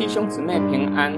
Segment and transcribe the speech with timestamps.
[0.00, 1.12] 弟兄姊妹平安，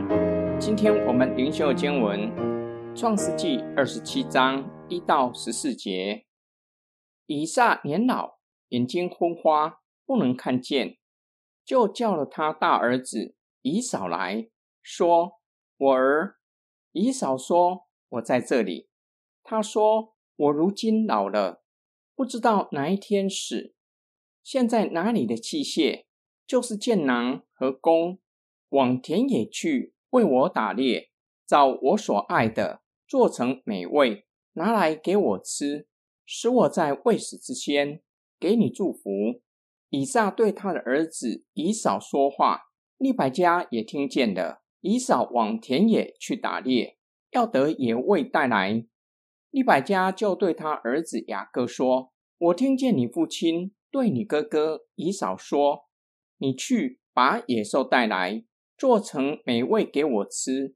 [0.59, 2.29] 今天我们灵修经文
[2.97, 6.27] 《创世纪二十七章一到十四节。
[7.27, 8.41] 以撒年老，
[8.71, 10.99] 眼睛昏花，不能看见，
[11.65, 14.49] 就叫了他大儿子以扫来
[14.83, 15.35] 说
[15.79, 16.39] ：“我儿。”
[16.91, 18.89] 以扫说：“我在这里。”
[19.45, 21.63] 他说：“我如今老了，
[22.17, 23.77] 不知道哪一天死。
[24.43, 26.07] 现在哪里的器械，
[26.45, 28.19] 就是箭囊和弓。”
[28.73, 31.11] 往田野去为我打猎，
[31.47, 35.87] 找我所爱的，做成美味，拿来给我吃，
[36.25, 38.01] 使我在未死之前
[38.41, 39.43] 给你祝福。
[39.91, 42.63] 以撒对他的儿子以扫说话，
[42.97, 44.63] 利百加也听见了。
[44.81, 46.97] 以扫往田野去打猎，
[47.33, 48.87] 要得野味带来。
[49.51, 55.85] 利百加就对他儿子雅各说：“我听见你父亲对你哥哥以扫说，
[56.39, 58.45] 你去把野兽带来。”
[58.83, 60.75] 做成美味给我吃，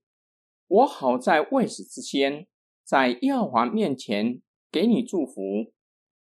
[0.68, 2.46] 我好在未死之先，
[2.84, 4.40] 在耶和华面前
[4.70, 5.72] 给你祝福。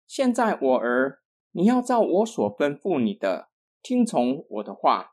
[0.06, 1.20] 现在我儿，
[1.54, 3.48] 你要照我所吩咐你的，
[3.82, 5.12] 听从我的话。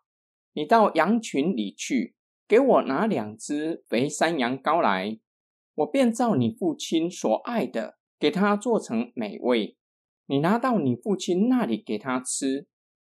[0.54, 2.16] 你到羊群里去，
[2.48, 5.20] 给我拿两只肥山羊羔来，
[5.76, 9.76] 我便照你父亲所爱的，给他做成美味。
[10.26, 12.66] 你拿到你父亲那里给他吃，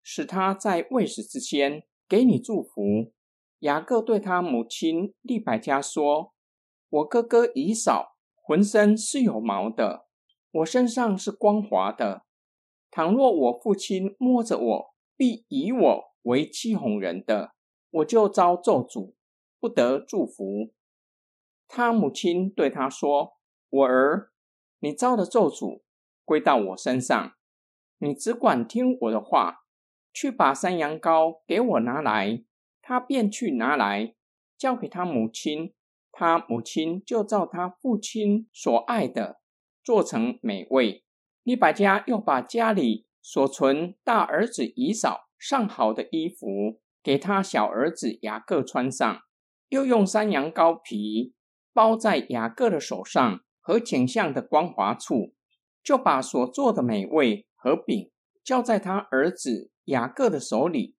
[0.03, 3.13] 使他在未死之先给你祝福。
[3.61, 6.33] 雅各对他母亲利百加说
[6.89, 10.05] ：“我哥哥以扫浑身是有毛的，
[10.51, 12.23] 我身上是光滑的。
[12.91, 17.53] 倘若我父亲摸着我，必以我为欺哄人的，
[17.89, 19.15] 我就遭咒诅，
[19.59, 20.71] 不得祝福。”
[21.67, 23.37] 他母亲对他说
[23.69, 24.31] ：“我儿，
[24.79, 25.81] 你遭的咒诅
[26.23, 27.33] 归到我身上，
[27.97, 29.65] 你只管听我的话，
[30.13, 32.43] 去把山羊羔给我拿来。”
[32.87, 34.15] 他便去拿来，
[34.57, 35.73] 交给他母亲。
[36.09, 39.41] 他母亲就照他父亲所爱的
[39.83, 41.03] 做成美味。
[41.43, 49.19] 利百加又把家里所存大儿子以扫上好的衣服给他小儿子雅各穿上，
[49.67, 51.33] 又用山羊羔皮
[51.73, 55.33] 包在雅各的手上和颈项的光滑处，
[55.83, 58.09] 就把所做的美味和饼
[58.45, 60.95] 交在他儿子雅各的手里。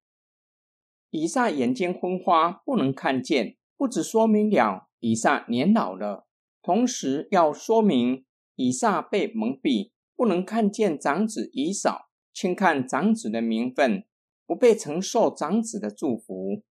[1.10, 6.26] 以撒眼睛昏花，不能看见，不只说明了以撒年老了，
[6.62, 8.26] 同时要说明
[8.56, 14.04] 以撒被蒙蔽，不能看见长子以扫，轻看长子的名分，
[14.46, 16.62] 不被承受长子的祝福，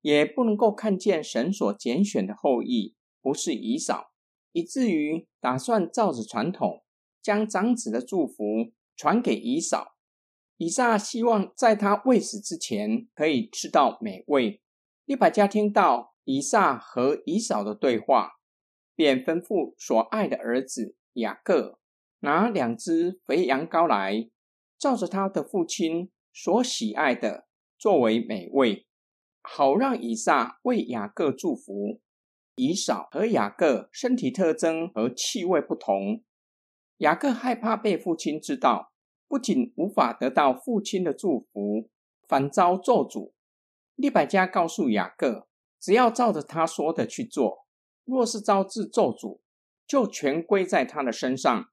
[0.00, 4.10] 也不能够看见神所拣选的后裔不是以扫，
[4.52, 6.82] 以至于打算照着传统，
[7.22, 9.97] 将长子的祝福传给以扫。
[10.58, 14.60] 以撒希望在他未死之前可以吃到美味。
[15.04, 18.32] 利百加听到以撒和以扫的对话，
[18.94, 21.78] 便吩咐所爱的儿子雅各
[22.20, 24.28] 拿两只肥羊羔来，
[24.76, 27.46] 照着他的父亲所喜爱的
[27.78, 28.86] 作为美味，
[29.40, 32.00] 好让以撒为雅各祝福。
[32.56, 36.24] 以扫和雅各身体特征和气味不同，
[36.96, 38.92] 雅各害怕被父亲知道。
[39.28, 41.90] 不仅无法得到父亲的祝福，
[42.26, 43.32] 反遭咒诅。
[43.94, 45.46] 利百加告诉雅各，
[45.78, 47.66] 只要照着他说的去做，
[48.04, 49.40] 若是招致咒诅，
[49.86, 51.68] 就全归在他的身上。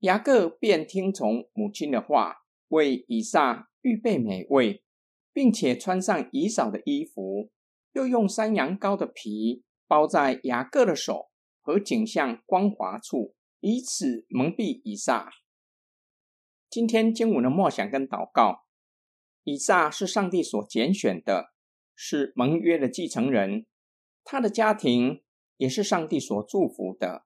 [0.00, 4.82] 雅各便听从母亲的话，为以撒预备美味，
[5.32, 7.50] 并且穿上以扫的衣服，
[7.92, 15.30] 又用山羊羔的皮包在雅各的手和颈项光滑处，以此蒙蔽以撒。
[16.70, 18.62] 今天经文的默想跟祷告，
[19.42, 21.52] 以撒是上帝所拣选的，
[21.96, 23.66] 是盟约的继承人，
[24.22, 25.24] 他的家庭
[25.56, 27.24] 也是上帝所祝福的。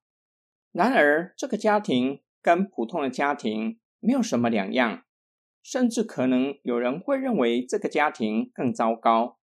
[0.72, 5.04] 然而，这个家庭跟普通的家庭没有什么两样，
[5.62, 9.38] 甚至可能有人会认为这个家庭更糟糕。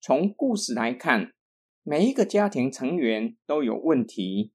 [0.00, 1.34] 从故事来看，
[1.82, 4.54] 每一个家庭成员都有问题。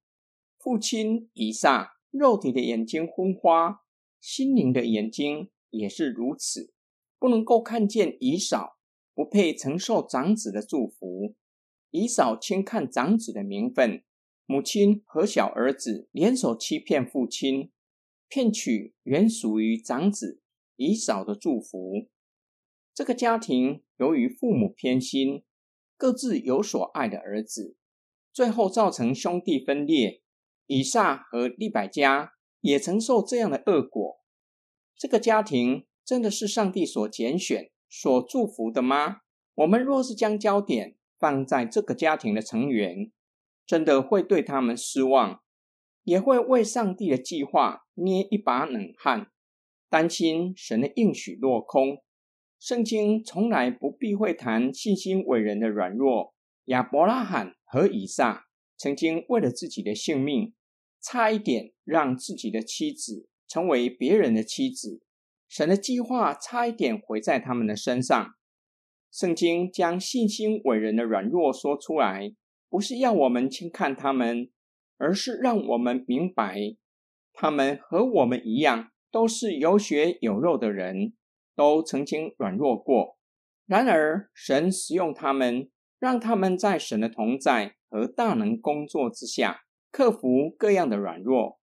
[0.58, 3.81] 父亲以撒肉体的眼睛昏花。
[4.19, 6.74] 心灵的眼睛也是如此，
[7.18, 8.77] 不能够看见以扫，
[9.13, 11.36] 不配承受长子的祝福。
[11.92, 14.04] 以扫轻看长子的名分，
[14.45, 17.71] 母亲和小儿子联手欺骗父亲，
[18.27, 20.42] 骗取原属于长子
[20.75, 22.07] 以扫的祝福。
[22.94, 25.44] 这个家庭由于父母偏心，
[25.98, 27.77] 各自有所爱的儿子，
[28.33, 30.21] 最后造成兄弟分裂。
[30.68, 32.33] 以撒和利百加。
[32.62, 34.20] 也承受这样的恶果。
[34.96, 39.22] 这个家庭真的是上帝所拣选、所祝福的吗？
[39.56, 43.12] 我们若是将焦点放在这个家庭的成员，
[43.66, 45.42] 真的会对他们失望，
[46.04, 49.32] 也会为上帝的计划捏一把冷汗，
[49.90, 52.02] 担心神的应许落空。
[52.60, 56.34] 圣经从来不避讳谈信心伟人的软弱。
[56.66, 58.46] 亚伯拉罕和以撒
[58.78, 60.54] 曾经为了自己的性命，
[61.01, 65.01] 差一点让自己的妻子成为别人的妻子。
[65.48, 68.36] 神的计划差一点毁在他们的身上。
[69.12, 72.31] 圣经将信心伟人的软弱说出来，
[72.69, 74.51] 不是要我们轻看他们，
[74.98, 76.56] 而是让我们明白，
[77.34, 81.13] 他们和我们一样，都是有血有肉的人，
[81.56, 83.18] 都曾经软弱过。
[83.66, 89.62] 然而，神使用他们，让他们在神的同在和大能工作之下，
[89.92, 91.60] 克服各样的软弱，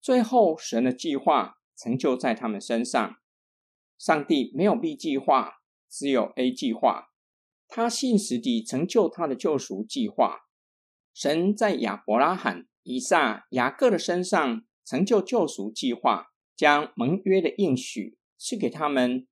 [0.00, 3.16] 最后神的计划成就在他们身上。
[3.96, 5.54] 上帝没有 B 计划，
[5.88, 7.08] 只有 A 计划。
[7.66, 10.46] 他信实地成就他的救赎计划。
[11.12, 19.26] 神在亚伯拉罕、以撒、雅各的身上成就救赎计划，将盟约的应许赐给他们。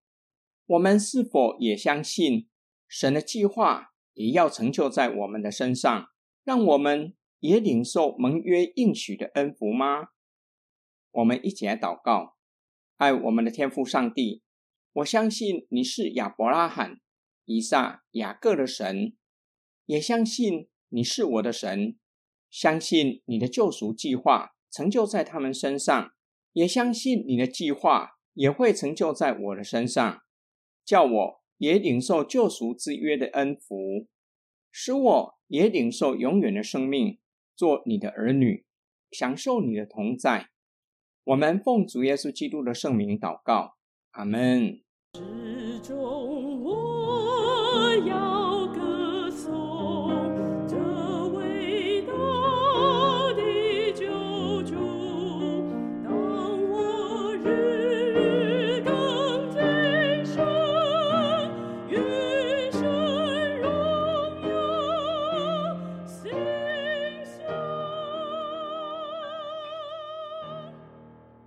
[0.67, 2.49] 我们是否也相信
[2.89, 6.09] 神的计划也要成就在我们的身上，
[6.43, 7.15] 让我们
[7.47, 10.09] 也领受盟约应许的恩福吗？
[11.13, 12.37] 我们一起来祷告：
[12.97, 14.43] 爱我们的天父上帝。
[14.95, 17.01] 我相信你是亚伯拉罕、
[17.45, 19.15] 以撒、雅各的神，
[19.85, 21.97] 也相信你是我的神。
[22.51, 26.15] 相信你的救赎计划成就在他们身上，
[26.53, 30.23] 也相信你的计划也会成就在我的身上，
[30.85, 34.07] 叫我也领受救赎之约的恩福，
[34.71, 37.19] 使我也领受永远的生命，
[37.57, 38.65] 做你的儿女，
[39.11, 40.51] 享受你的同在。
[41.25, 43.77] 我们奉主耶稣基督的圣名祷告，
[44.11, 44.81] 阿门。